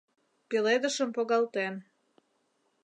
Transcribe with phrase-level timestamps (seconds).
[0.49, 1.73] Пеледышым погалтен